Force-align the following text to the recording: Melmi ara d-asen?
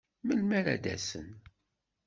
Melmi 0.25 0.55
ara 0.59 0.75
d-asen? 0.83 1.27